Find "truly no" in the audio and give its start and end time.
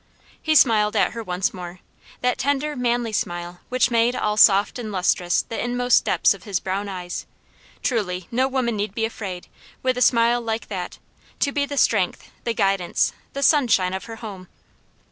7.83-8.47